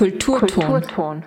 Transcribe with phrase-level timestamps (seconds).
[0.00, 0.48] Kulturton.
[0.48, 1.24] Kulturton.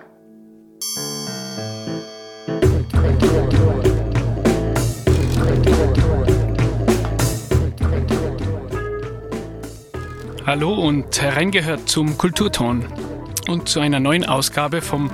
[10.44, 12.84] Hallo und hereingehört zum Kulturton
[13.46, 15.08] und zu einer neuen Ausgabe vom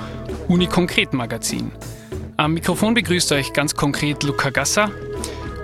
[0.49, 1.71] Uni Konkret Magazin.
[2.39, 4.91] Am Mikrofon begrüßt euch ganz konkret Luca Gassa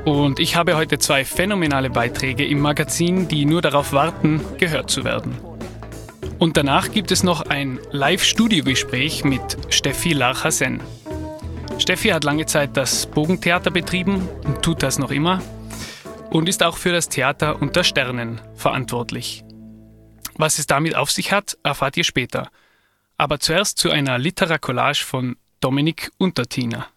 [0.04, 5.02] und ich habe heute zwei phänomenale Beiträge im Magazin, die nur darauf warten, gehört zu
[5.02, 5.45] werden.
[6.38, 10.80] Und danach gibt es noch ein Live-Studio-Gespräch mit Steffi Larchasen.
[11.78, 15.40] Steffi hat lange Zeit das Bogentheater betrieben und tut das noch immer
[16.30, 19.44] und ist auch für das Theater unter Sternen verantwortlich.
[20.34, 22.50] Was es damit auf sich hat, erfahrt ihr später.
[23.16, 26.88] Aber zuerst zu einer Literacollage von Dominik Untertiner.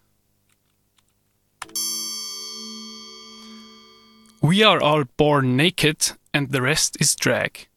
[4.41, 7.69] We are all born naked and the rest is drag.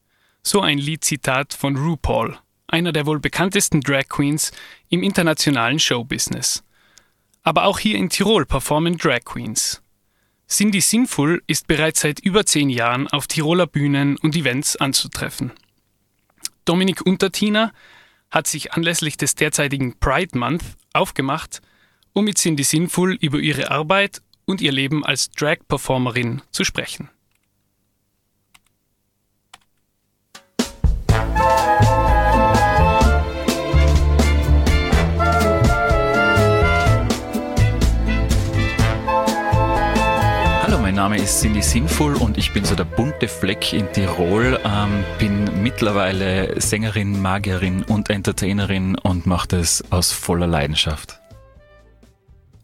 [0.45, 4.51] So ein Liedzitat von RuPaul, einer der wohl bekanntesten Drag Queens
[4.89, 6.65] im internationalen Showbusiness.
[7.43, 9.81] Aber auch hier in Tirol performen Drag Queens.
[10.49, 15.53] Cindy Sinful ist bereits seit über zehn Jahren auf Tiroler Bühnen und Events anzutreffen.
[16.65, 17.71] Dominik Untertiner
[18.29, 21.61] hat sich anlässlich des derzeitigen Pride Month aufgemacht,
[22.11, 27.09] um mit Cindy Sinful über ihre Arbeit und ihr Leben als Drag-Performerin zu sprechen.
[41.03, 44.57] Name ist Cindy Sinnvoll und ich bin so der bunte Fleck in Tirol.
[44.63, 51.19] Ähm, bin mittlerweile Sängerin, Magierin und Entertainerin und mache das aus voller Leidenschaft.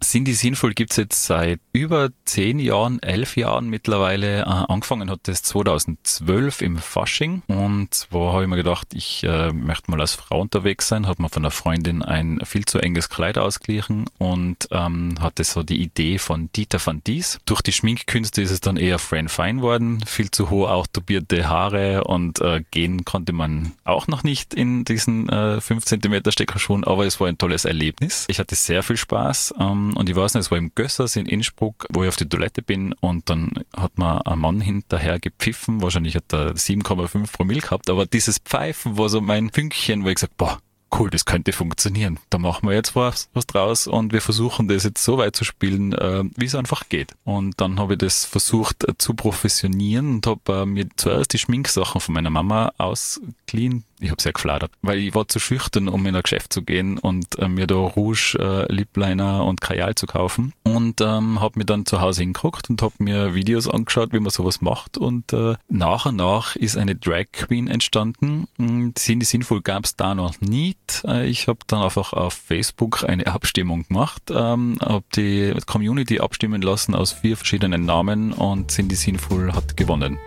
[0.01, 4.41] Cindy Sinnvoll gibt's jetzt seit über zehn Jahren, elf Jahren mittlerweile.
[4.41, 9.51] Äh, angefangen hat das 2012 im Fasching und zwar habe ich mir gedacht, ich äh,
[9.51, 13.09] möchte mal als Frau unterwegs sein, hat mir von einer Freundin ein viel zu enges
[13.09, 17.39] Kleid ausgeglichen und ähm, hatte so die Idee von Dieter van Dies.
[17.45, 22.05] Durch die Schminkkünste ist es dann eher Fran Fine worden, viel zu hoch autoturbierte Haare
[22.05, 27.05] und äh, gehen konnte man auch noch nicht in diesen äh, 5 cm Steckerschuhen, aber
[27.05, 28.25] es war ein tolles Erlebnis.
[28.29, 29.55] Ich hatte sehr viel Spaß.
[29.59, 32.27] Ähm, und ich weiß nicht, es war im Gössers in Innsbruck, wo ich auf die
[32.27, 37.61] Toilette bin und dann hat mir ein Mann hinterher gepfiffen, wahrscheinlich hat er 7,5 Promille
[37.61, 40.59] gehabt, aber dieses Pfeifen war so mein Fünkchen, wo ich gesagt, boah,
[40.97, 42.19] cool, das könnte funktionieren.
[42.29, 45.43] Da machen wir jetzt was, was draus und wir versuchen das jetzt so weit zu
[45.43, 47.13] spielen, äh, wie es einfach geht.
[47.23, 51.37] Und dann habe ich das versucht äh, zu professionieren und habe äh, mir zuerst die
[51.37, 56.05] Schminksachen von meiner Mama ausgeliehen, ich habe sehr gefladert, weil ich war zu schüchtern, um
[56.05, 60.07] in ein Geschäft zu gehen und äh, mir da Rouge, äh, Lipliner und Kajal zu
[60.07, 60.53] kaufen.
[60.63, 64.29] Und ähm, habe mir dann zu Hause hingeguckt und habe mir Videos angeschaut, wie man
[64.29, 64.97] sowas macht.
[64.97, 68.47] Und äh, nach und nach ist eine Drag Queen entstanden.
[68.95, 71.03] Cindy Sinnvoll gab es da noch nicht.
[71.05, 76.61] Äh, ich habe dann einfach auf Facebook eine Abstimmung gemacht, ähm, habe die Community abstimmen
[76.61, 80.17] lassen aus vier verschiedenen Namen und Cindy Sinnvoll hat gewonnen.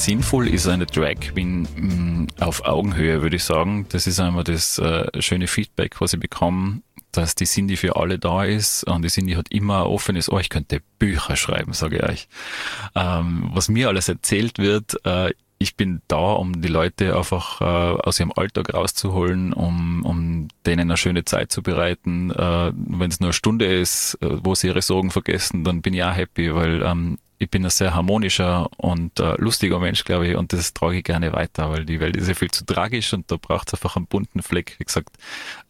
[0.00, 3.84] Sinnvoll ist eine Drag Queen mm, auf Augenhöhe, würde ich sagen.
[3.90, 6.80] Das ist einmal das äh, schöne Feedback, was ich bekomme,
[7.12, 10.40] dass die Cindy für alle da ist und die Cindy hat immer ein offenes Ohr.
[10.40, 12.28] Ich könnte Bücher schreiben, sage ich euch.
[12.94, 17.64] Ähm, was mir alles erzählt wird, äh, ich bin da, um die Leute einfach äh,
[18.00, 22.30] aus ihrem Alltag rauszuholen, um, um denen eine schöne Zeit zu bereiten.
[22.30, 25.92] Äh, Wenn es nur eine Stunde ist, äh, wo sie ihre Sorgen vergessen, dann bin
[25.92, 30.28] ich auch happy, weil ähm, ich bin ein sehr harmonischer und äh, lustiger Mensch, glaube
[30.28, 33.14] ich, und das trage ich gerne weiter, weil die Welt ist ja viel zu tragisch
[33.14, 34.76] und da braucht es einfach einen bunten Fleck.
[34.78, 35.16] Wie gesagt,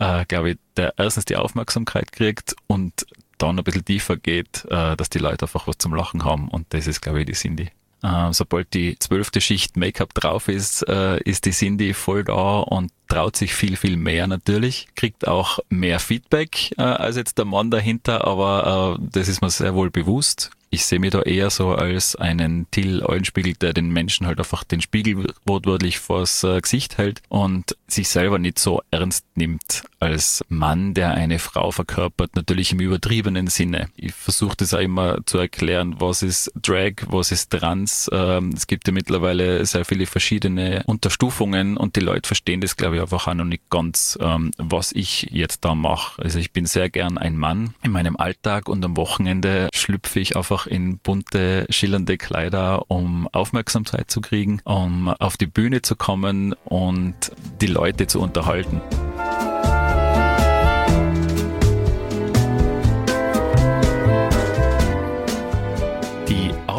[0.01, 3.07] äh, glaube ich, der erstens die Aufmerksamkeit kriegt und
[3.39, 6.67] dann ein bisschen tiefer geht, äh, dass die Leute einfach was zum Lachen haben und
[6.71, 7.71] das ist, glaube ich, die Cindy.
[8.03, 12.91] Äh, sobald die zwölfte Schicht Make-up drauf ist, äh, ist die Cindy voll da und
[13.07, 17.71] traut sich viel, viel mehr natürlich, kriegt auch mehr Feedback äh, als jetzt der Mann
[17.71, 21.72] dahinter, aber äh, das ist mir sehr wohl bewusst ich sehe mich da eher so
[21.72, 26.97] als einen Till Eulenspiegel, der den Menschen halt einfach den Spiegel wortwörtlich vors äh, Gesicht
[26.97, 27.22] hält.
[27.28, 32.81] Und sich selber nicht so ernst nimmt als Mann, der eine Frau verkörpert, natürlich im
[32.81, 33.89] übertriebenen Sinne.
[33.97, 38.09] Ich versuche das auch immer zu erklären, was ist Drag, was ist Trans.
[38.13, 42.97] Ähm, es gibt ja mittlerweile sehr viele verschiedene Unterstufungen und die Leute verstehen das, glaube
[42.97, 46.22] ich, einfach auch noch nicht ganz, ähm, was ich jetzt da mache.
[46.22, 50.37] Also ich bin sehr gern ein Mann in meinem Alltag und am Wochenende schlüpfe ich
[50.37, 56.54] einfach in bunte, schillernde Kleider, um Aufmerksamkeit zu kriegen, um auf die Bühne zu kommen
[56.65, 58.82] und die Leute zu unterhalten.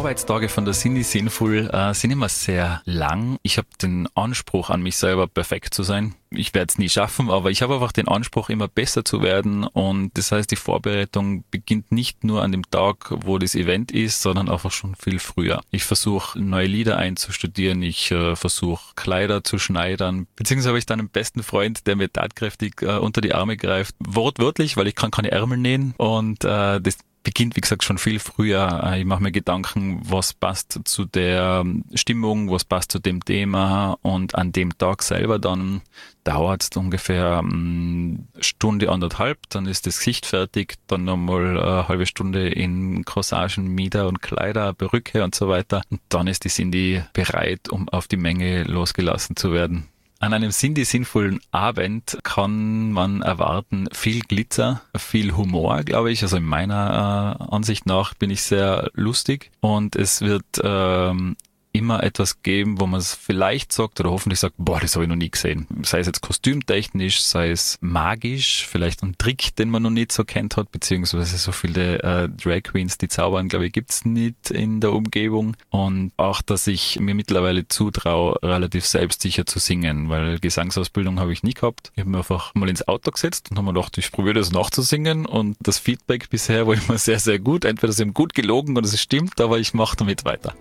[0.02, 3.38] Arbeitstage von der Cindy Sinnful äh, sind immer sehr lang.
[3.44, 6.16] Ich habe den Anspruch an mich selber, perfekt zu sein.
[6.30, 9.62] Ich werde es nie schaffen, aber ich habe einfach den Anspruch, immer besser zu werden.
[9.62, 14.22] Und das heißt, die Vorbereitung beginnt nicht nur an dem Tag, wo das Event ist,
[14.22, 15.60] sondern einfach schon viel früher.
[15.70, 20.26] Ich versuche neue Lieder einzustudieren, ich äh, versuche Kleider zu schneidern.
[20.34, 23.94] Beziehungsweise habe ich dann einen besten Freund, der mir tatkräftig äh, unter die Arme greift.
[24.00, 25.94] Wortwörtlich, weil ich kann keine Ärmel nähen.
[25.96, 28.82] Und äh, das beginnt, wie gesagt, schon viel früher.
[28.84, 31.64] Äh, ich mache mir Gedanken, was passt zu der
[31.94, 35.82] Stimmung, was passt zu dem Thema und an dem Tag selber dann
[36.24, 41.88] dauert es ungefähr eine mm, Stunde, anderthalb, dann ist das Gesicht fertig, dann nochmal eine
[41.88, 46.48] halbe Stunde in Corsagen, Mieder und Kleider, Perücke und so weiter und dann ist die
[46.48, 49.88] Cindy bereit, um auf die Menge losgelassen zu werden.
[50.22, 56.22] An einem Cindy-sinnvollen Abend kann man erwarten viel Glitzer, viel Humor, glaube ich.
[56.22, 61.34] Also in meiner äh, Ansicht nach bin ich sehr lustig und es wird ähm,
[61.72, 65.08] immer etwas geben, wo man es vielleicht sagt oder hoffentlich sagt, boah, das habe ich
[65.08, 65.66] noch nie gesehen.
[65.82, 70.24] Sei es jetzt kostümtechnisch, sei es magisch, vielleicht ein Trick, den man noch nicht so
[70.24, 74.80] kennt hat, beziehungsweise so viele äh, Drag Queens, die zaubern, glaube ich, gibt's nicht in
[74.80, 75.56] der Umgebung.
[75.70, 81.42] Und auch, dass ich mir mittlerweile zutraue, relativ selbstsicher zu singen, weil Gesangsausbildung habe ich
[81.42, 81.90] nie gehabt.
[81.94, 84.52] Ich habe mir einfach mal ins Auto gesetzt und habe mir gedacht, ich probiere das
[84.52, 87.64] nachzusingen und das Feedback bisher war immer sehr, sehr gut.
[87.64, 90.54] Entweder sie haben gut gelogen oder es stimmt, aber ich mache damit weiter.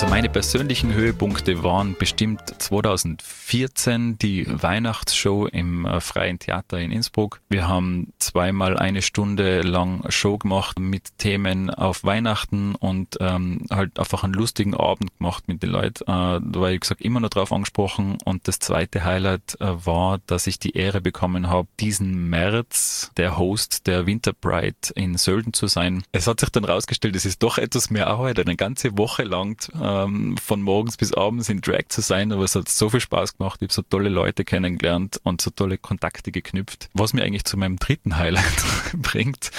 [0.00, 7.42] Also meine persönlichen Höhepunkte waren bestimmt 2014 die Weihnachtsshow im äh, Freien Theater in Innsbruck.
[7.50, 13.98] Wir haben zweimal eine Stunde lang Show gemacht mit Themen auf Weihnachten und ähm, halt
[13.98, 16.04] einfach einen lustigen Abend gemacht mit den Leuten.
[16.04, 20.20] Äh, da war ich gesagt immer noch drauf angesprochen und das zweite Highlight äh, war,
[20.24, 25.52] dass ich die Ehre bekommen habe, diesen März der Host der Winter Pride in Sölden
[25.52, 26.04] zu sein.
[26.10, 29.60] Es hat sich dann rausgestellt, es ist doch etwas mehr Arbeit, eine ganze Woche lang
[29.74, 33.00] äh, ähm, von morgens bis abends in Drag zu sein, aber es hat so viel
[33.00, 33.60] Spaß gemacht.
[33.60, 36.88] Ich habe so tolle Leute kennengelernt und so tolle Kontakte geknüpft.
[36.94, 38.64] Was mir eigentlich zu meinem dritten Highlight
[38.94, 39.50] bringt.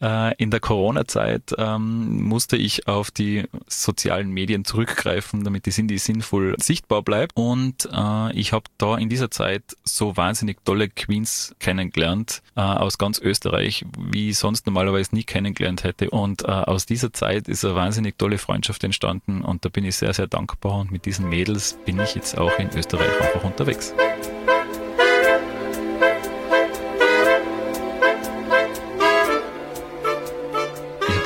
[0.00, 5.98] Äh, in der Corona-Zeit ähm, musste ich auf die sozialen Medien zurückgreifen, damit die Cindy
[5.98, 7.32] sinnvoll sichtbar bleibt.
[7.36, 12.98] Und äh, ich habe da in dieser Zeit so wahnsinnig tolle Queens kennengelernt äh, aus
[12.98, 16.10] ganz Österreich, wie ich sonst normalerweise nie kennengelernt hätte.
[16.10, 19.96] Und äh, aus dieser Zeit ist eine wahnsinnig tolle Freundschaft entstanden und da bin ich
[19.96, 20.80] sehr, sehr dankbar.
[20.80, 23.94] Und mit diesen Mädels bin ich jetzt auch in Österreich einfach unterwegs.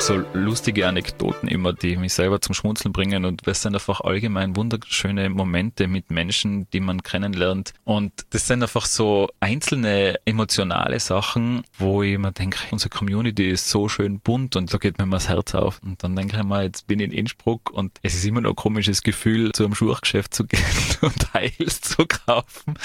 [0.07, 3.25] So lustige Anekdoten immer, die mich selber zum Schmunzeln bringen.
[3.25, 7.73] Und das sind einfach allgemein wunderschöne Momente mit Menschen, die man kennenlernt.
[7.83, 13.69] Und das sind einfach so einzelne emotionale Sachen, wo ich immer denke, unsere Community ist
[13.69, 15.81] so schön bunt und da geht mir immer das Herz auf.
[15.83, 18.51] Und dann denke ich mir, jetzt bin ich in Innsbruck und es ist immer noch
[18.51, 20.63] ein komisches Gefühl, zu einem Schuhgeschäft zu gehen
[21.01, 22.75] und Heils zu kaufen.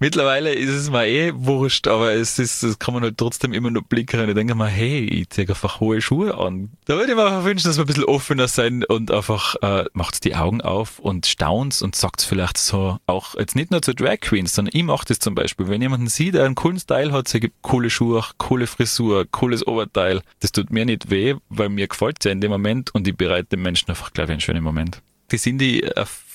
[0.00, 3.70] Mittlerweile ist es mir eh wurscht, aber es ist, das kann man halt trotzdem immer
[3.70, 7.16] noch blicken ich denke mir, hey, ich ziehe einfach hohe Schuhe an da würde ich
[7.16, 10.60] mir einfach wünschen, dass wir ein bisschen offener sein und einfach äh, macht die Augen
[10.60, 14.74] auf und staunt und sagt vielleicht so, auch jetzt nicht nur zu Drag Queens, sondern
[14.74, 15.68] ich mache das zum Beispiel.
[15.68, 19.66] Wenn jemanden sieht, der einen coolen Style hat, so gibt coole Schuhe, coole Frisur, cooles
[19.66, 23.06] Oberteil, das tut mir nicht weh, weil mir gefällt es ja in dem Moment und
[23.08, 25.00] ich bereite den Menschen einfach, glaube ich, einen schönen Moment.
[25.30, 25.80] Die Cindy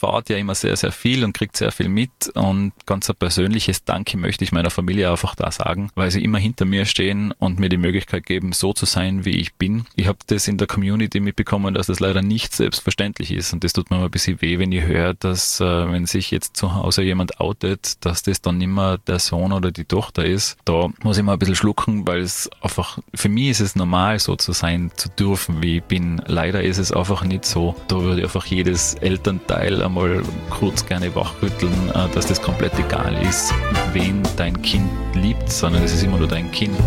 [0.01, 2.29] erfahrt ja immer sehr, sehr viel und kriegt sehr viel mit.
[2.33, 6.37] Und ganz ein persönliches Danke möchte ich meiner Familie einfach da sagen, weil sie immer
[6.37, 9.85] hinter mir stehen und mir die Möglichkeit geben, so zu sein, wie ich bin.
[9.95, 13.51] Ich habe das in der Community mitbekommen, dass das leider nicht selbstverständlich ist.
[13.53, 16.31] Und das tut mir mal ein bisschen weh, wenn ich höre, dass äh, wenn sich
[16.31, 20.57] jetzt zu Hause jemand outet, dass das dann immer der Sohn oder die Tochter ist.
[20.65, 24.19] Da muss ich mal ein bisschen schlucken, weil es einfach, für mich ist es normal,
[24.19, 26.21] so zu sein zu dürfen, wie ich bin.
[26.25, 27.75] Leider ist es einfach nicht so.
[27.87, 33.51] Da würde einfach jedes Elternteil einmal kurz gerne wachrütteln, äh, dass das komplett egal ist,
[33.91, 36.79] wen dein Kind liebt, sondern es ist immer nur dein Kind.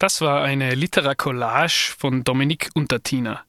[0.00, 3.44] Das war eine Literacollage von Dominik Untertina.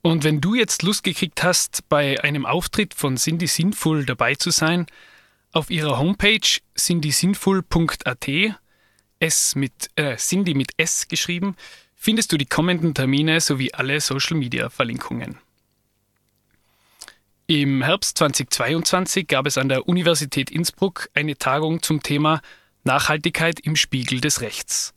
[0.00, 4.50] Und wenn du jetzt Lust gekriegt hast, bei einem Auftritt von Cindy Sinnvoll dabei zu
[4.50, 4.86] sein,
[5.52, 6.40] auf ihrer Homepage
[6.74, 8.28] cindysinnvoll.at,
[9.18, 11.54] S mit, äh, Cindy mit S geschrieben,
[12.00, 15.36] findest du die kommenden Termine sowie alle Social-Media-Verlinkungen.
[17.46, 22.40] Im Herbst 2022 gab es an der Universität Innsbruck eine Tagung zum Thema
[22.84, 24.94] Nachhaltigkeit im Spiegel des Rechts.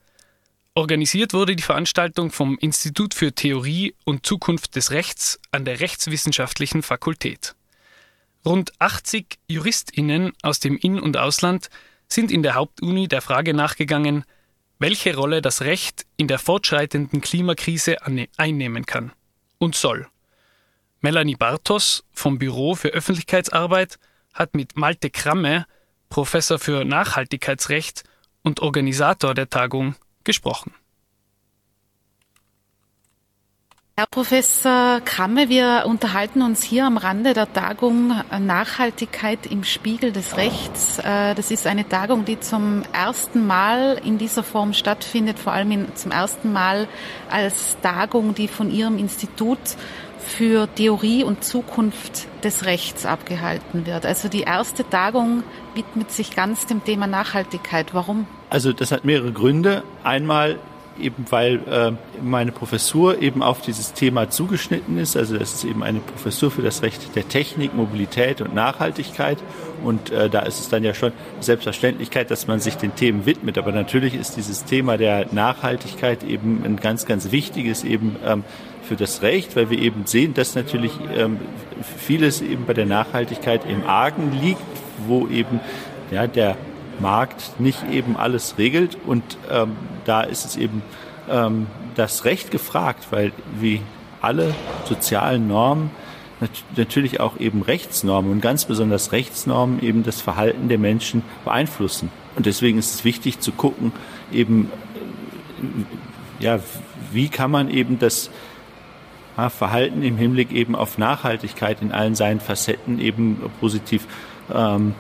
[0.75, 6.83] Organisiert wurde die Veranstaltung vom Institut für Theorie und Zukunft des Rechts an der Rechtswissenschaftlichen
[6.83, 7.53] Fakultät.
[8.45, 11.69] Rund 80 JuristInnen aus dem In- und Ausland
[12.07, 14.23] sind in der Hauptuni der Frage nachgegangen,
[14.83, 17.99] welche Rolle das Recht in der fortschreitenden Klimakrise
[18.35, 19.13] einnehmen kann
[19.57, 20.09] und soll.
[20.99, 23.97] Melanie Bartos vom Büro für Öffentlichkeitsarbeit
[24.33, 25.67] hat mit Malte Kramme,
[26.09, 28.03] Professor für Nachhaltigkeitsrecht
[28.41, 30.73] und Organisator der Tagung, gesprochen.
[33.95, 40.35] Herr Professor Kramme, wir unterhalten uns hier am Rande der Tagung Nachhaltigkeit im Spiegel des
[40.35, 40.97] Rechts.
[40.97, 45.93] Äh, das ist eine Tagung, die zum ersten Mal in dieser Form stattfindet, vor allem
[45.93, 46.87] zum ersten Mal
[47.29, 49.59] als Tagung, die von Ihrem Institut
[50.17, 54.07] für Theorie und Zukunft des Rechts abgehalten wird.
[54.07, 55.43] Also die erste Tagung
[55.75, 57.93] widmet sich ganz dem Thema Nachhaltigkeit.
[57.93, 58.25] Warum?
[58.49, 59.83] Also das hat mehrere Gründe.
[60.03, 60.57] Einmal
[60.99, 65.17] eben weil äh, meine Professur eben auf dieses Thema zugeschnitten ist.
[65.17, 69.37] Also das ist eben eine Professur für das Recht der Technik, Mobilität und Nachhaltigkeit.
[69.83, 73.57] Und äh, da ist es dann ja schon Selbstverständlichkeit, dass man sich den Themen widmet.
[73.57, 78.43] Aber natürlich ist dieses Thema der Nachhaltigkeit eben ein ganz, ganz wichtiges eben ähm,
[78.83, 81.39] für das Recht, weil wir eben sehen, dass natürlich ähm,
[81.97, 84.61] vieles eben bei der Nachhaltigkeit im Argen liegt,
[85.07, 85.59] wo eben
[86.11, 86.57] ja, der
[87.03, 88.97] Markt nicht eben alles regelt.
[89.05, 90.81] Und ähm, da ist es eben
[91.29, 93.81] ähm, das Recht gefragt, weil wie
[94.21, 94.55] alle
[94.85, 95.91] sozialen Normen
[96.39, 102.09] nat natürlich auch eben Rechtsnormen und ganz besonders Rechtsnormen eben das Verhalten der Menschen beeinflussen.
[102.35, 103.91] Und deswegen ist es wichtig zu gucken,
[104.31, 104.71] eben
[106.39, 106.59] ja,
[107.11, 108.29] wie kann man eben das
[109.35, 114.05] Verhalten im Hinblick eben auf Nachhaltigkeit in allen seinen Facetten eben positiv
[114.53, 114.93] ähm,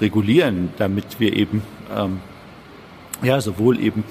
[0.00, 1.62] regulieren, damit wir eben
[1.94, 2.20] ähm,
[3.22, 4.04] ja sowohl eben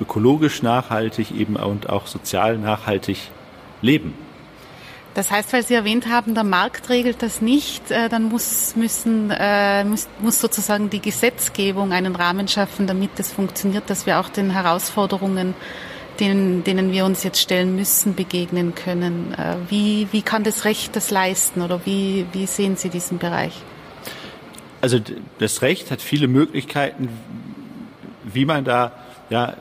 [0.00, 3.18] ökologisch nachhaltig eben und auch sozial nachhaltig
[3.82, 4.14] leben.
[5.14, 9.30] Das heißt, weil Sie erwähnt haben, der Markt regelt das nicht, äh, dann muss, müssen,
[9.30, 14.50] äh, muss, sozusagen die Gesetzgebung einen Rahmen schaffen, damit es funktioniert, dass wir auch den
[14.50, 15.54] Herausforderungen,
[16.20, 19.32] denen, denen wir uns jetzt stellen müssen, begegnen können.
[19.32, 23.54] Äh, wie, wie kann das Recht das leisten oder wie, wie sehen Sie diesen Bereich?
[24.80, 24.98] Also
[25.38, 27.08] das Recht hat viele Möglichkeiten,
[28.24, 28.92] wie man da
[29.30, 29.54] ja,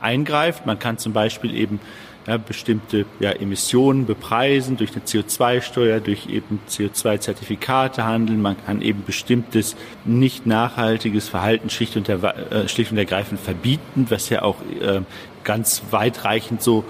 [0.00, 0.66] eingreift.
[0.66, 1.80] Man kann zum Beispiel eben
[2.26, 8.40] ja, bestimmte ja, Emissionen bepreisen durch eine CO2-Steuer, durch eben CO2-Zertifikate handeln.
[8.40, 14.30] Man kann eben bestimmtes nicht nachhaltiges Verhalten schlicht und, äh, schlicht und ergreifend verbieten, was
[14.30, 15.00] ja auch äh,
[15.44, 16.84] ganz weitreichend so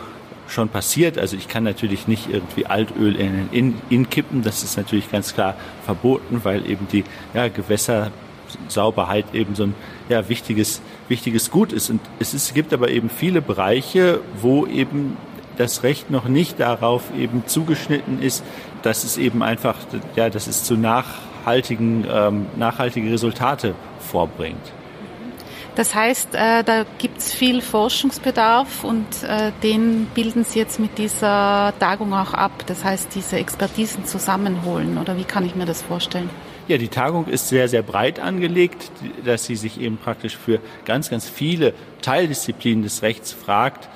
[0.48, 1.18] schon passiert.
[1.18, 4.42] Also ich kann natürlich nicht irgendwie Altöl in, in, in kippen.
[4.42, 9.74] Das ist natürlich ganz klar verboten, weil eben die ja, Gewässersauberheit eben so ein
[10.08, 11.90] ja, wichtiges, wichtiges Gut ist.
[11.90, 15.16] Und es ist, gibt aber eben viele Bereiche, wo eben
[15.56, 18.44] das Recht noch nicht darauf eben zugeschnitten ist,
[18.82, 19.76] dass es eben einfach,
[20.16, 24.72] ja, dass es zu nachhaltigen, ähm, nachhaltige Resultate vorbringt.
[25.76, 30.98] Das heißt, äh, da gibt es viel Forschungsbedarf und äh, den bilden Sie jetzt mit
[30.98, 32.64] dieser Tagung auch ab.
[32.66, 36.30] Das heißt, diese Expertisen zusammenholen oder wie kann ich mir das vorstellen?
[36.68, 38.90] Ja, die Tagung ist sehr, sehr breit angelegt,
[39.24, 43.88] dass sie sich eben praktisch für ganz, ganz viele Teildisziplinen des Rechts fragt,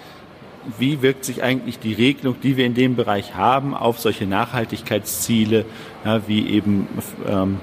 [0.79, 5.65] wie wirkt sich eigentlich die Regelung, die wir in dem Bereich haben, auf solche Nachhaltigkeitsziele,
[6.05, 6.89] ja, wie eben
[7.27, 7.59] ähm,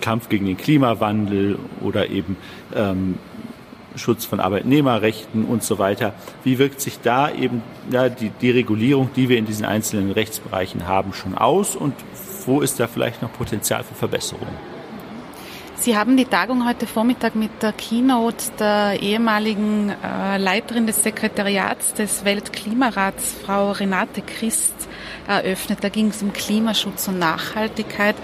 [0.00, 2.36] Kampf gegen den Klimawandel oder eben
[2.74, 3.18] ähm,
[3.98, 6.14] Schutz von Arbeitnehmerrechten und so weiter.
[6.44, 10.86] Wie wirkt sich da eben ja, die, die Regulierung, die wir in diesen einzelnen Rechtsbereichen
[10.86, 11.94] haben, schon aus und
[12.46, 14.67] wo ist da vielleicht noch Potenzial für Verbesserungen?
[15.80, 21.94] Sie haben die Tagung heute Vormittag mit der Keynote der ehemaligen äh, Leiterin des Sekretariats
[21.94, 24.74] des Weltklimarats, Frau Renate Christ,
[25.28, 25.78] eröffnet.
[25.82, 28.16] Da ging es um Klimaschutz und Nachhaltigkeit,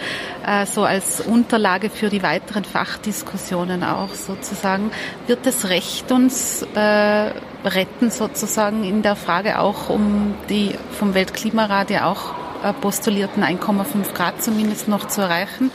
[0.45, 4.91] äh, so als Unterlage für die weiteren Fachdiskussionen auch sozusagen.
[5.29, 7.31] Wird das Recht uns äh,
[7.65, 12.35] retten sozusagen in der Frage auch um die vom Weltklimarat ja auch
[12.65, 15.71] äh, postulierten 1,5 Grad zumindest noch zu erreichen?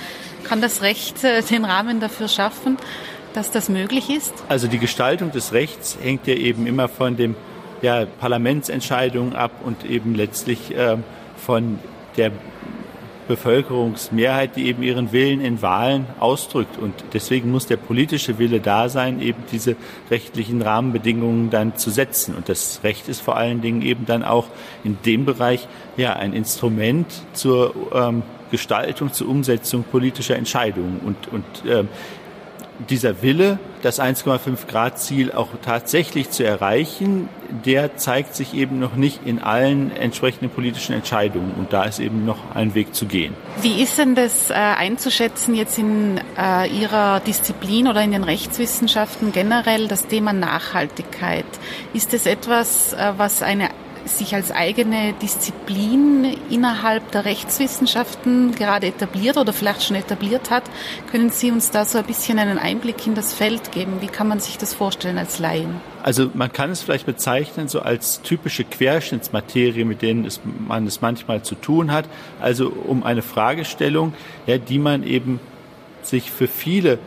[0.50, 2.78] Kann das Recht äh, den Rahmen dafür schaffen,
[3.36, 4.34] dass das möglich ist?
[4.50, 7.36] Also die Gestaltung des Rechts hängt ja eben immer von dem
[7.84, 10.98] ja, Parlamentsentscheidungen ab und eben letztlich äh,
[11.38, 11.78] von
[12.18, 12.32] der
[13.28, 16.80] Bevölkerungsmehrheit, die eben ihren Willen in Wahlen ausdrückt.
[16.80, 19.76] Und deswegen muss der politische Wille da sein, eben diese
[20.10, 22.34] rechtlichen Rahmenbedingungen dann zu setzen.
[22.34, 24.48] Und das Recht ist vor allen Dingen eben dann auch
[24.84, 31.00] in dem Bereich ja ein Instrument zur ähm, Gestaltung, zur Umsetzung politischer Entscheidungen.
[31.04, 31.88] Und, und ähm,
[32.88, 37.28] dieser Wille, das 1,5 Grad Ziel auch tatsächlich zu erreichen,
[37.66, 41.54] der zeigt sich eben noch nicht in allen entsprechenden politischen Entscheidungen.
[41.58, 43.34] Und da ist eben noch ein Weg zu gehen.
[43.62, 49.32] Wie ist denn das äh, einzuschätzen jetzt in äh, Ihrer Disziplin oder in den Rechtswissenschaften
[49.32, 51.46] generell, das Thema Nachhaltigkeit?
[51.94, 53.70] Ist es etwas, äh, was eine
[54.06, 60.64] sich als eigene Disziplin innerhalb der Rechtswissenschaften gerade etabliert oder vielleicht schon etabliert hat.
[61.12, 64.02] Können Sie uns da so ein bisschen einen Einblick in das Feld geben?
[64.02, 65.82] Wie kann man sich das vorstellen als Laien?
[66.04, 71.02] Also man kann es vielleicht bezeichnen so als typische Querschnittsmaterie, mit denen es, man es
[71.02, 72.06] manchmal zu tun hat.
[72.40, 74.14] Also um eine Fragestellung,
[74.48, 75.40] ja, die man eben
[76.02, 77.00] sich für viele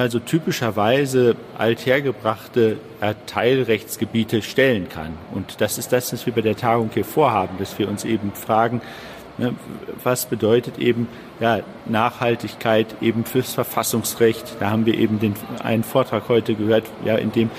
[0.00, 2.78] also typischerweise althergebrachte
[3.26, 5.12] Teilrechtsgebiete stellen kann.
[5.32, 8.32] Und das ist das, was wir bei der Tagung hier vorhaben, dass wir uns eben
[8.32, 8.80] fragen,
[9.38, 9.54] ne,
[10.02, 11.08] was bedeutet eben
[11.40, 14.56] ja, Nachhaltigkeit eben fürs Verfassungsrecht.
[14.60, 17.50] Da haben wir eben den, einen Vortrag heute gehört, ja, in dem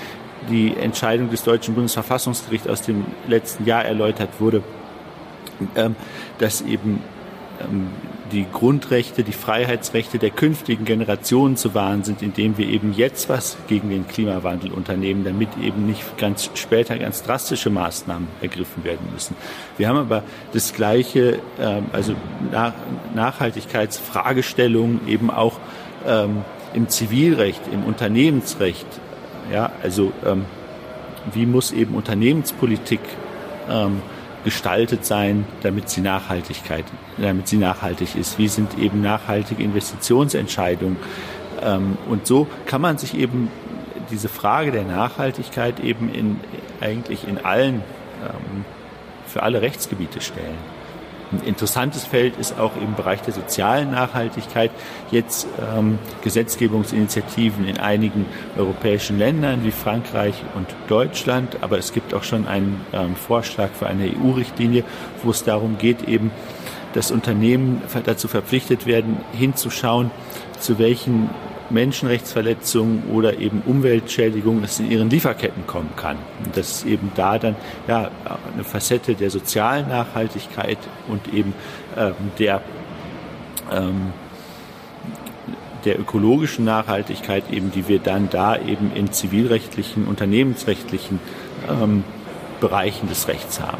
[0.50, 4.62] die Entscheidung des deutschen Bundesverfassungsgerichts aus dem letzten Jahr erläutert wurde,
[5.74, 5.96] ähm,
[6.38, 7.02] dass eben
[7.60, 7.90] ähm,
[8.36, 13.56] die Grundrechte, die Freiheitsrechte der künftigen Generationen zu wahren sind, indem wir eben jetzt was
[13.66, 19.34] gegen den Klimawandel unternehmen, damit eben nicht ganz später ganz drastische Maßnahmen ergriffen werden müssen.
[19.78, 22.14] Wir haben aber das gleiche, ähm, also
[23.14, 25.58] Nachhaltigkeitsfragestellungen eben auch
[26.06, 28.86] ähm, im Zivilrecht, im Unternehmensrecht.
[29.50, 30.44] Ja, also ähm,
[31.32, 33.00] wie muss eben Unternehmenspolitik
[34.46, 36.84] gestaltet sein, damit sie Nachhaltigkeit,
[37.18, 38.38] damit sie nachhaltig ist?
[38.38, 40.96] Wie sind eben nachhaltige Investitionsentscheidungen?
[41.60, 43.50] Ähm, und so kann man sich eben
[44.12, 46.38] diese Frage der Nachhaltigkeit eben in,
[46.80, 47.82] eigentlich in allen,
[48.22, 48.64] ähm,
[49.26, 50.75] für alle Rechtsgebiete stellen.
[51.32, 54.70] Ein interessantes Feld ist auch im Bereich der sozialen Nachhaltigkeit
[55.10, 58.26] jetzt ähm, Gesetzgebungsinitiativen in einigen
[58.56, 61.58] europäischen Ländern wie Frankreich und Deutschland.
[61.62, 64.84] Aber es gibt auch schon einen ähm, Vorschlag für eine EU-Richtlinie,
[65.24, 66.30] wo es darum geht, eben,
[66.94, 70.10] dass Unternehmen dazu verpflichtet werden, hinzuschauen,
[70.60, 71.28] zu welchen
[71.70, 76.16] Menschenrechtsverletzungen oder eben Umweltschädigungen es in ihren Lieferketten kommen kann.
[76.44, 77.56] Und dass eben da dann
[77.88, 78.10] ja
[78.54, 81.54] eine Facette der sozialen Nachhaltigkeit und eben
[81.96, 82.62] ähm, der
[83.72, 84.12] ähm,
[85.84, 91.20] der ökologischen Nachhaltigkeit eben, die wir dann da eben in zivilrechtlichen, unternehmensrechtlichen
[91.68, 92.02] ähm,
[92.60, 93.78] Bereichen des Rechts haben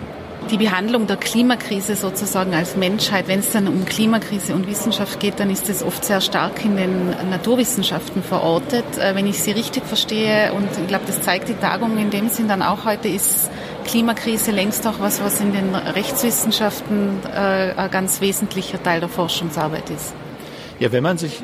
[0.50, 5.40] die Behandlung der Klimakrise sozusagen als Menschheit, wenn es dann um Klimakrise und Wissenschaft geht,
[5.40, 8.84] dann ist es oft sehr stark in den Naturwissenschaften verortet.
[8.98, 12.28] Äh, wenn ich Sie richtig verstehe, und ich glaube, das zeigt die Tagung in dem
[12.28, 13.50] Sinn dann auch heute, ist
[13.84, 19.90] Klimakrise längst auch was, was in den Rechtswissenschaften äh, ein ganz wesentlicher Teil der Forschungsarbeit
[19.90, 20.14] ist.
[20.78, 21.42] Ja, wenn man sich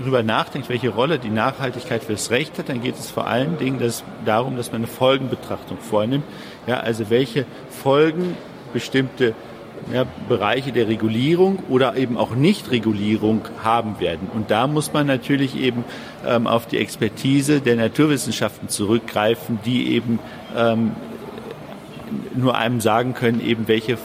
[0.00, 3.78] darüber nachdenkt, welche Rolle die Nachhaltigkeit fürs Recht hat, dann geht es vor allen Dingen
[3.78, 6.24] das, darum, dass man eine Folgenbetrachtung vornimmt.
[6.66, 8.36] Ja, also welche Folgen
[8.72, 9.34] bestimmte
[9.92, 14.28] ja, Bereiche der Regulierung oder eben auch Nichtregulierung haben werden.
[14.32, 15.84] Und da muss man natürlich eben
[16.26, 20.18] ähm, auf die Expertise der Naturwissenschaften zurückgreifen, die eben
[20.56, 20.92] ähm,
[22.34, 23.98] nur einem sagen können, eben welche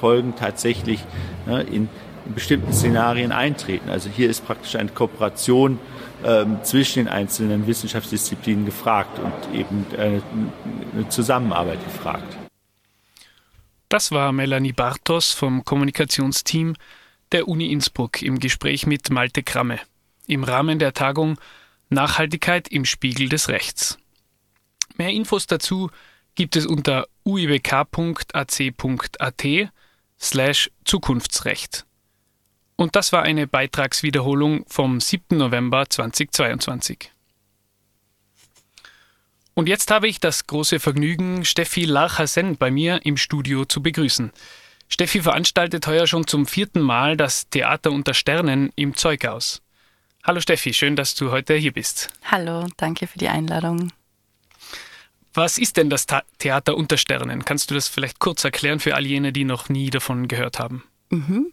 [0.00, 1.00] Folgen tatsächlich
[1.46, 1.88] ne, in,
[2.26, 3.88] in bestimmten Szenarien eintreten.
[3.90, 5.78] Also hier ist praktisch eine Kooperation
[6.24, 10.20] ähm, zwischen den einzelnen Wissenschaftsdisziplinen gefragt und eben äh,
[10.94, 12.36] eine Zusammenarbeit gefragt.
[13.88, 16.74] Das war Melanie Bartos vom Kommunikationsteam
[17.32, 19.80] der Uni Innsbruck im Gespräch mit Malte Kramme
[20.26, 21.38] im Rahmen der Tagung
[21.88, 23.98] Nachhaltigkeit im Spiegel des Rechts.
[24.96, 25.90] Mehr Infos dazu
[26.34, 27.82] gibt es unter uibk.ac.at
[30.18, 31.84] slash Zukunftsrecht.
[32.82, 35.36] Und das war eine Beitragswiederholung vom 7.
[35.38, 37.12] November 2022.
[39.54, 44.32] Und jetzt habe ich das große Vergnügen, Steffi Larchasen bei mir im Studio zu begrüßen.
[44.88, 49.62] Steffi veranstaltet heuer schon zum vierten Mal das Theater unter Sternen im Zeughaus.
[50.24, 52.08] Hallo Steffi, schön, dass du heute hier bist.
[52.24, 53.92] Hallo, danke für die Einladung.
[55.34, 57.44] Was ist denn das Theater unter Sternen?
[57.44, 60.82] Kannst du das vielleicht kurz erklären für all jene, die noch nie davon gehört haben?
[61.10, 61.52] Mhm.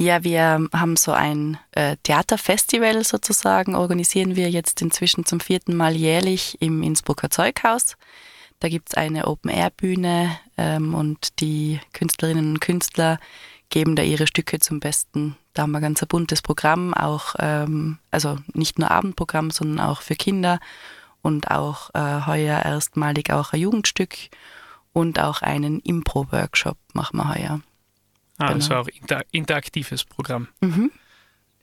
[0.00, 5.94] Ja, wir haben so ein äh, Theaterfestival sozusagen, organisieren wir jetzt inzwischen zum vierten Mal
[5.94, 7.98] jährlich im Innsbrucker Zeughaus.
[8.60, 13.18] Da gibt's eine Open-Air-Bühne ähm, und die Künstlerinnen und Künstler
[13.68, 15.36] geben da ihre Stücke zum Besten.
[15.52, 20.00] Da haben wir ganz ein buntes Programm, auch ähm, also nicht nur Abendprogramm, sondern auch
[20.00, 20.60] für Kinder
[21.20, 24.16] und auch äh, heuer erstmalig auch ein Jugendstück
[24.94, 27.60] und auch einen Impro-Workshop machen wir heuer.
[28.40, 28.54] Ah, genau.
[28.54, 30.48] also auch inter interaktives Programm.
[30.60, 30.90] Mhm.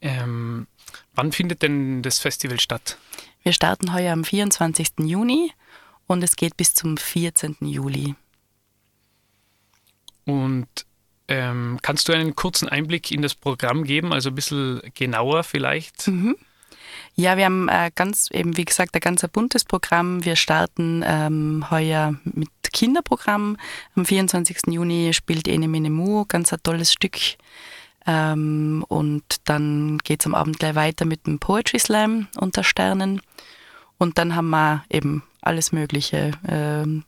[0.01, 0.67] Ähm,
[1.15, 2.97] Wann findet denn das Festival statt?
[3.43, 4.99] Wir starten heuer am 24.
[4.99, 5.51] Juni
[6.05, 7.57] und es geht bis zum 14.
[7.61, 8.15] Juli.
[10.25, 10.67] Und
[11.27, 16.07] ähm, kannst du einen kurzen Einblick in das Programm geben, also ein bisschen genauer vielleicht?
[16.07, 16.35] Mhm.
[17.15, 20.23] Ja, wir haben äh, ganz, eben wie gesagt, ein ganz buntes Programm.
[20.23, 23.57] Wir starten ähm, heuer mit Kinderprogramm.
[23.95, 24.57] Am 24.
[24.67, 27.17] Juni spielt Ene Mene Mu, ganz ein tolles Stück.
[28.05, 33.21] Ähm, und dann geht es am Abend gleich weiter mit dem Poetry Slam unter Sternen.
[33.97, 36.31] Und dann haben wir eben alles Mögliche.
[36.47, 37.03] Ähm,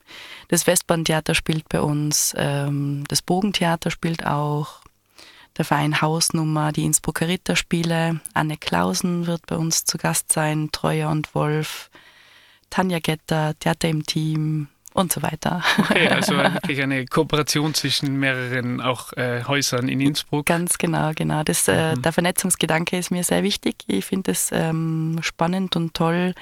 [0.47, 4.82] das Westbahntheater spielt bei uns, ähm, das Bogentheater spielt auch,
[5.58, 11.10] der Verein Hausnummer, die Innsbrucker Ritterspiele, Anne Klausen wird bei uns zu Gast sein, Treuer
[11.10, 11.90] und Wolf,
[12.70, 15.64] Tanja Getter, Theater im Team und so weiter.
[15.78, 20.46] Okay, also wirklich eine Kooperation zwischen mehreren auch äh, Häusern in Innsbruck.
[20.46, 21.44] Ganz genau, genau.
[21.44, 22.02] Das, äh, mhm.
[22.02, 23.76] Der Vernetzungsgedanke ist mir sehr wichtig.
[23.88, 26.34] Ich finde es ähm, spannend und toll,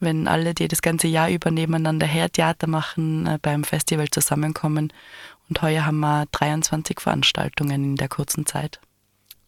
[0.00, 4.92] wenn alle, die das ganze Jahr über nebeneinander her Theater machen, äh, beim Festival zusammenkommen.
[5.48, 8.80] Und heuer haben wir 23 Veranstaltungen in der kurzen Zeit.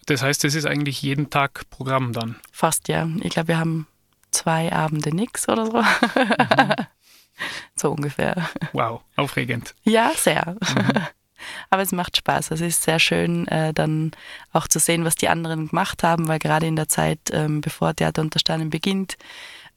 [0.07, 2.37] Das heißt, es ist eigentlich jeden Tag Programm dann?
[2.53, 3.09] Fast, ja.
[3.23, 3.87] Ich glaube, wir haben
[4.31, 5.79] zwei Abende nix oder so.
[5.79, 6.75] Mhm.
[7.77, 8.51] so ungefähr.
[8.73, 9.75] Wow, aufregend.
[9.85, 10.57] Ja, sehr.
[10.61, 11.03] Mhm.
[11.71, 12.51] Aber es macht Spaß.
[12.53, 14.13] Es ist sehr schön, äh, dann
[14.53, 17.95] auch zu sehen, was die anderen gemacht haben, weil gerade in der Zeit, ähm, bevor
[17.95, 19.17] Theater unter Sternen beginnt,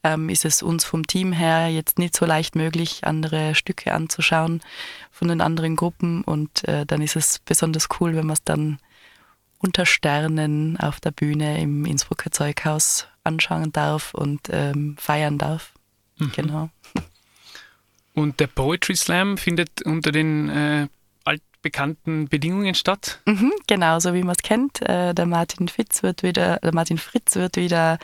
[0.04, 4.62] ähm, ist es uns vom Team her jetzt nicht so leicht möglich, andere Stücke anzuschauen
[5.10, 6.22] von den anderen Gruppen.
[6.22, 8.78] Und äh, dann ist es besonders cool, wenn man es dann
[9.58, 15.72] unter Sternen auf der Bühne im Innsbrucker Zeughaus anschauen darf und ähm, feiern darf.
[16.18, 16.32] Mhm.
[16.34, 16.70] Genau.
[18.14, 20.88] Und der Poetry Slam findet unter den äh,
[21.58, 23.20] altbekannten Bedingungen statt?
[23.26, 24.80] Mhm, genau, so wie man es kennt.
[24.82, 27.98] Äh, der Martin Fitz wird wieder, der Martin Fritz wird wieder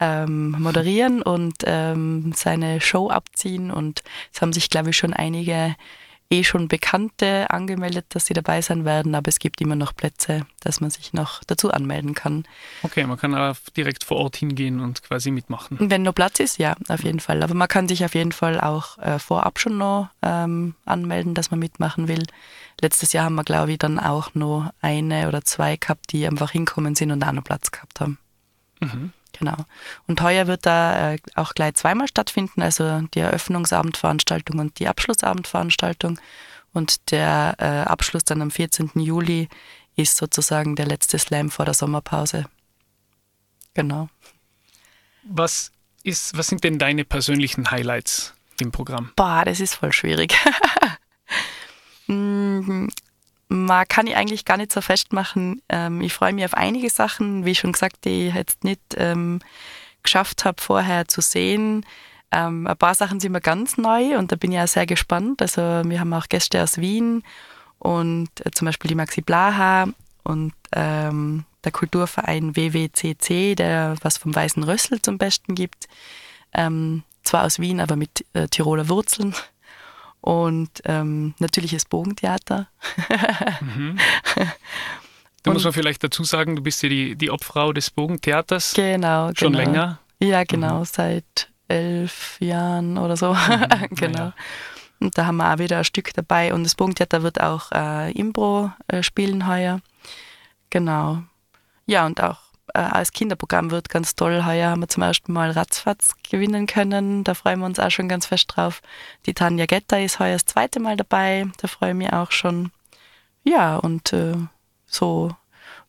[0.00, 3.70] ähm, moderieren und ähm, seine Show abziehen.
[3.70, 5.76] Und es haben sich, glaube ich, schon einige
[6.30, 10.46] eh schon Bekannte angemeldet, dass sie dabei sein werden, aber es gibt immer noch Plätze,
[10.60, 12.44] dass man sich noch dazu anmelden kann.
[12.82, 15.78] Okay, man kann auch direkt vor Ort hingehen und quasi mitmachen.
[15.80, 17.42] Wenn nur Platz ist, ja, auf jeden Fall.
[17.42, 21.50] Aber man kann sich auf jeden Fall auch äh, vorab schon noch ähm, anmelden, dass
[21.50, 22.24] man mitmachen will.
[22.80, 26.50] Letztes Jahr haben wir, glaube ich, dann auch noch eine oder zwei gehabt, die einfach
[26.50, 28.18] hinkommen sind und auch noch Platz gehabt haben.
[28.80, 29.12] Mhm.
[29.38, 29.56] Genau.
[30.06, 36.18] Und heuer wird da äh, auch gleich zweimal stattfinden, also die Eröffnungsabendveranstaltung und die Abschlussabendveranstaltung.
[36.72, 38.90] Und der äh, Abschluss dann am 14.
[38.94, 39.48] Juli
[39.96, 42.46] ist sozusagen der letzte Slam vor der Sommerpause.
[43.74, 44.08] Genau.
[45.22, 45.72] Was,
[46.02, 49.12] ist, was sind denn deine persönlichen Highlights im Programm?
[49.16, 50.36] Boah, das ist voll schwierig.
[53.48, 55.62] Man kann ich eigentlich gar nicht so festmachen.
[55.68, 59.40] Ähm, ich freue mich auf einige Sachen, wie schon gesagt, die ich jetzt nicht ähm,
[60.02, 61.84] geschafft habe, vorher zu sehen.
[62.30, 65.40] Ähm, ein paar Sachen sind mir ganz neu und da bin ich auch sehr gespannt.
[65.40, 67.22] Also wir haben auch Gäste aus Wien
[67.78, 69.86] und äh, zum Beispiel die Maxi Blaha
[70.24, 75.88] und ähm, der Kulturverein WWCC, der was vom Weißen Rössel zum Besten gibt.
[76.52, 79.34] Ähm, zwar aus Wien, aber mit äh, Tiroler Wurzeln.
[80.20, 82.68] Und ähm, natürlich das Bogentheater.
[83.60, 83.98] mhm.
[85.44, 88.74] Da muss man vielleicht dazu sagen, du bist ja die, die Obfrau des Bogentheaters.
[88.74, 89.64] Genau, Schon genau.
[89.64, 89.98] länger?
[90.20, 90.84] Ja, genau, mhm.
[90.84, 93.32] seit elf Jahren oder so.
[93.32, 93.86] Mhm.
[93.90, 94.18] genau.
[94.18, 94.34] Ja.
[95.00, 96.52] Und da haben wir auch wieder ein Stück dabei.
[96.52, 99.80] Und das Bogentheater wird auch äh, Imbro äh, spielen heuer.
[100.70, 101.22] Genau.
[101.86, 102.38] Ja, und auch
[102.86, 104.44] als Kinderprogramm wird ganz toll.
[104.44, 107.24] Heuer haben wir zum ersten Mal Ratzfatz gewinnen können.
[107.24, 108.82] Da freuen wir uns auch schon ganz fest drauf.
[109.26, 111.46] Die Tanja Getter ist heuer das zweite Mal dabei.
[111.60, 112.70] Da freue ich mich auch schon.
[113.44, 114.36] Ja, und äh,
[114.86, 115.30] so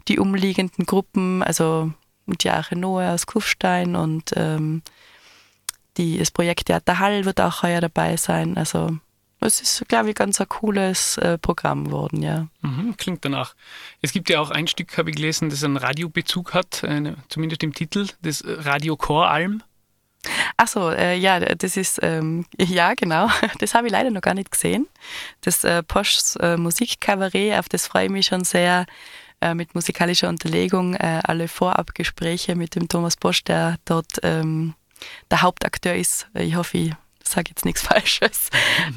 [0.08, 1.92] die umliegenden Gruppen, also
[2.26, 4.82] Diache Noah aus Kufstein und ähm,
[5.98, 8.58] die, das Projekt Theater Hall wird auch heuer dabei sein.
[8.58, 8.98] Also
[9.48, 12.48] es ist, glaube ich, ganz ein cooles äh, Programm geworden, ja.
[12.62, 13.56] Mhm, klingt danach.
[14.02, 17.64] Es gibt ja auch ein Stück, habe ich gelesen, das einen Radiobezug hat, äh, zumindest
[17.64, 19.64] im Titel, das Radio Choralm.
[20.58, 23.30] Ach so, äh, ja, das ist, ähm, ja, genau.
[23.60, 24.88] Das habe ich leider noch gar nicht gesehen.
[25.42, 28.86] Das äh, Poschs äh, Musikkabarett, auf das freue ich mich schon sehr
[29.42, 30.96] äh, mit musikalischer Unterlegung.
[30.96, 34.74] Äh, alle Vorabgespräche mit dem Thomas Posch, der dort ähm,
[35.32, 36.28] der Hauptakteur ist.
[36.34, 36.94] Ich hoffe, ich
[37.30, 38.50] sage jetzt nichts Falsches,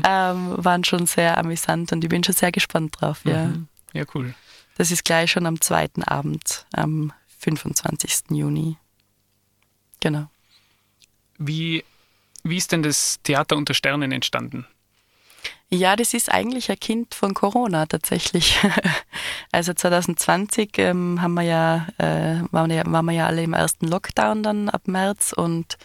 [0.04, 3.20] ähm, waren schon sehr amüsant und ich bin schon sehr gespannt drauf.
[3.24, 3.68] Ja, mhm.
[3.92, 4.34] ja cool.
[4.76, 8.30] Das ist gleich schon am zweiten Abend, am 25.
[8.30, 8.76] Juni.
[10.00, 10.28] Genau.
[11.38, 11.84] Wie,
[12.42, 14.66] wie ist denn das Theater unter Sternen entstanden?
[15.74, 18.58] Ja, das ist eigentlich ein Kind von Corona tatsächlich.
[19.54, 23.86] Also 2020 ähm, haben wir ja, äh, waren, ja, waren wir ja alle im ersten
[23.86, 25.76] Lockdown dann ab März und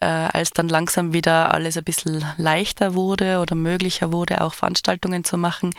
[0.00, 5.24] äh, als dann langsam wieder alles ein bisschen leichter wurde oder möglicher wurde, auch Veranstaltungen
[5.24, 5.74] zu machen,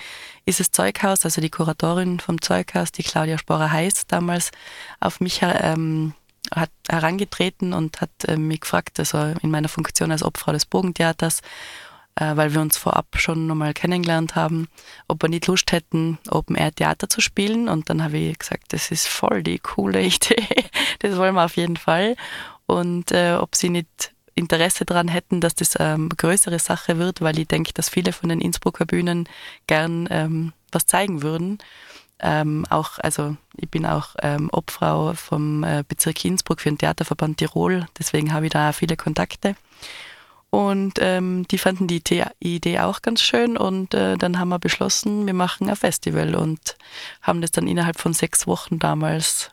[0.46, 4.52] ist das Zeughaus, also die Kuratorin vom Zeughaus, die Claudia Sporer-Heiß damals,
[5.00, 6.14] auf mich ähm,
[6.54, 11.42] hat herangetreten und hat äh, mich gefragt, also in meiner Funktion als Obfrau des Bogentheaters,
[12.16, 14.68] äh, weil wir uns vorab schon nochmal kennengelernt haben,
[15.08, 17.70] ob wir nicht Lust hätten, Open Air Theater zu spielen.
[17.70, 20.46] Und dann habe ich gesagt, das ist voll die coole Idee,
[21.00, 22.16] das wollen wir auf jeden Fall.
[22.72, 27.20] Und äh, ob sie nicht Interesse daran hätten, dass das ähm, eine größere Sache wird,
[27.20, 29.28] weil ich denke, dass viele von den Innsbrucker Bühnen
[29.68, 31.58] gern ähm, was zeigen würden.
[32.20, 37.40] Ähm, auch, also ich bin auch ähm, Obfrau vom äh, Bezirk Innsbruck für den Theaterverband
[37.40, 39.56] Tirol, deswegen habe ich da auch viele Kontakte.
[40.50, 42.02] Und ähm, die fanden die
[42.40, 46.78] Idee auch ganz schön und äh, dann haben wir beschlossen, wir machen ein Festival und
[47.22, 49.52] haben das dann innerhalb von sechs Wochen damals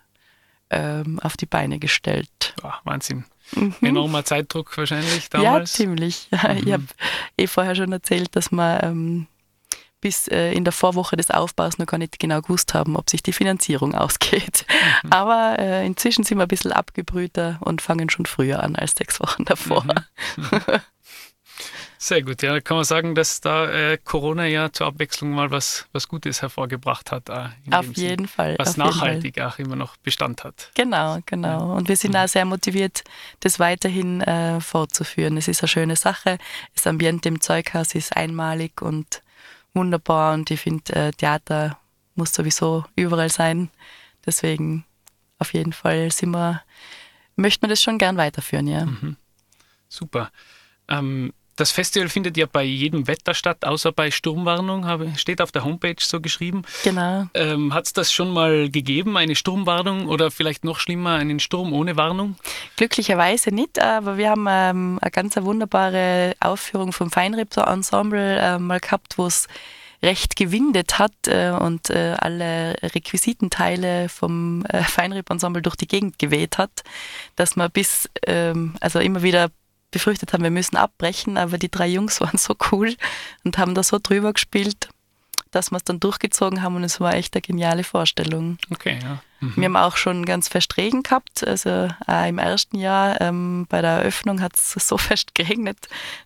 [0.71, 2.55] ähm, auf die Beine gestellt.
[2.63, 3.25] Oh, Wahnsinn.
[3.55, 3.75] Mhm.
[3.81, 5.73] Enormer Zeitdruck wahrscheinlich damals.
[5.73, 6.29] Ja, ziemlich.
[6.49, 6.67] Mhm.
[6.67, 6.85] Ich habe
[7.37, 9.27] eh vorher schon erzählt, dass wir ähm,
[10.01, 13.23] bis äh, in der Vorwoche des Aufbaus noch gar nicht genau gewusst haben, ob sich
[13.23, 14.67] die Finanzierung ausgeht.
[15.03, 15.13] Mhm.
[15.13, 19.21] Aber äh, inzwischen sind wir ein bisschen abgebrühter und fangen schon früher an als sechs
[19.21, 19.85] Wochen davor.
[22.01, 25.87] Sehr gut, ja, kann man sagen, dass da äh, Corona ja zur Abwechslung mal was,
[25.93, 27.29] was Gutes hervorgebracht hat.
[27.29, 28.55] Äh, auf jeden Sinn, Fall.
[28.57, 30.71] Was nachhaltig auch immer noch Bestand hat.
[30.75, 31.75] Genau, genau.
[31.75, 32.19] Und wir sind mhm.
[32.19, 33.03] auch sehr motiviert,
[33.41, 35.37] das weiterhin äh, fortzuführen.
[35.37, 36.39] Es ist eine schöne Sache.
[36.73, 39.23] Das Ambiente im Zeughaus ist einmalig und
[39.75, 41.79] wunderbar und ich finde, äh, Theater
[42.15, 43.71] muss sowieso überall sein.
[44.25, 44.85] Deswegen
[45.41, 46.63] auf jeden Fall sind wir,
[47.35, 48.87] möchte man das schon gern weiterführen, ja.
[48.87, 49.17] Mhm.
[49.89, 50.31] Super.
[50.89, 55.51] Ähm, das Festival findet ja bei jedem Wetter statt, außer bei Sturmwarnung, habe, steht auf
[55.51, 56.63] der Homepage so geschrieben.
[56.85, 57.27] Genau.
[57.35, 61.73] Ähm, Hat es das schon mal gegeben, eine Sturmwarnung oder vielleicht noch schlimmer, einen Sturm
[61.73, 62.37] ohne Warnung?
[62.77, 69.19] Glücklicherweise nicht, aber wir haben ähm, eine ganz wunderbare Aufführung vom Feinripp-Ensemble äh, mal gehabt,
[69.19, 69.49] wo es
[70.01, 76.57] recht gewindet hat äh, und äh, alle Requisitenteile vom äh, Feinripp-Ensemble durch die Gegend geweht
[76.57, 76.85] hat,
[77.35, 79.51] dass man bis, ähm, also immer wieder
[79.91, 82.95] befürchtet haben, wir müssen abbrechen, aber die drei Jungs waren so cool
[83.45, 84.89] und haben da so drüber gespielt,
[85.51, 88.59] dass wir es dann durchgezogen haben und es war echt eine geniale Vorstellung.
[88.71, 89.23] Okay, ja.
[89.41, 89.53] Mhm.
[89.57, 91.47] Wir haben auch schon ganz fest Regen gehabt.
[91.47, 95.79] Also äh, im ersten Jahr ähm, bei der Eröffnung hat es so fest geregnet,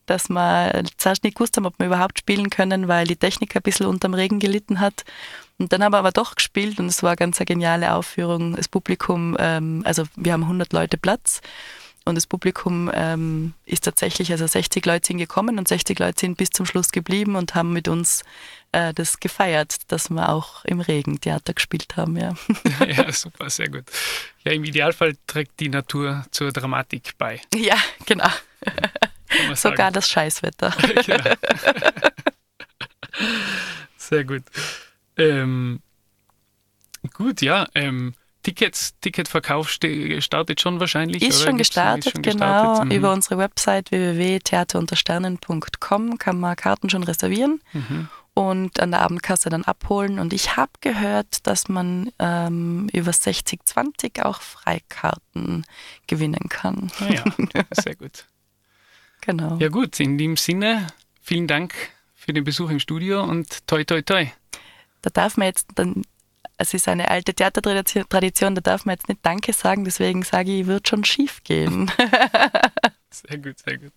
[0.07, 3.63] dass wir zuerst nicht gewusst haben, ob wir überhaupt spielen können, weil die Technik ein
[3.63, 5.05] bisschen unterm Regen gelitten hat.
[5.59, 8.57] Und dann haben wir aber doch gespielt und es war ganz eine geniale Aufführung.
[8.57, 11.41] Das Publikum, ähm, also wir haben 100 Leute Platz
[12.05, 16.37] und das Publikum ähm, ist tatsächlich, also 60 Leute sind gekommen und 60 Leute sind
[16.37, 18.23] bis zum Schluss geblieben und haben mit uns
[18.73, 22.17] äh, das gefeiert, dass wir auch im Regen Theater gespielt haben.
[22.17, 22.35] Ja.
[22.87, 23.85] ja, super, sehr gut.
[24.45, 27.41] Ja, im Idealfall trägt die Natur zur Dramatik bei.
[27.55, 28.29] Ja, genau.
[29.55, 30.75] Sogar das Scheißwetter.
[31.07, 31.37] ja.
[33.97, 34.43] Sehr gut.
[35.17, 35.81] Ähm,
[37.15, 37.67] gut, ja.
[37.75, 41.23] Ähm, Tickets, Ticketverkauf startet schon wahrscheinlich?
[41.23, 42.35] Ist, schon gestartet, ist schon genau.
[42.35, 42.87] Gestartet?
[42.87, 42.91] Mhm.
[42.91, 48.09] Über unsere Website www.theateruntersternen.com kann man Karten schon reservieren mhm.
[48.35, 50.19] und an der Abendkasse dann abholen.
[50.19, 55.65] Und ich habe gehört, dass man ähm, über 6020 auch Freikarten
[56.09, 56.91] gewinnen kann.
[56.99, 57.23] Ah ja,
[57.81, 58.25] sehr gut.
[59.21, 59.57] genau.
[59.59, 60.89] Ja gut, in dem Sinne,
[61.21, 61.75] vielen Dank
[62.17, 64.27] für den Besuch im Studio und toi toi toi.
[65.03, 66.03] Da darf man jetzt dann
[66.63, 70.67] es ist eine alte Theatertradition, da darf man jetzt nicht Danke sagen, deswegen sage ich,
[70.67, 71.91] wird schon schief gehen.
[73.11, 73.93] sehr gut, sehr gut.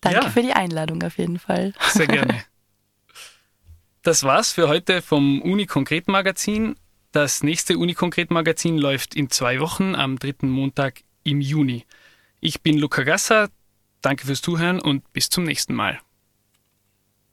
[0.00, 0.30] Danke ja.
[0.30, 1.72] für die Einladung auf jeden Fall.
[1.92, 2.44] Sehr gerne.
[4.02, 6.76] Das war's für heute vom Uni Konkret Magazin.
[7.12, 11.84] Das nächste Uni Konkret Magazin läuft in zwei Wochen am dritten Montag im Juni.
[12.40, 13.50] Ich bin Luca Gasser.
[14.00, 16.00] Danke fürs Zuhören und bis zum nächsten Mal.